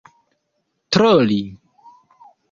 troli 0.91 1.37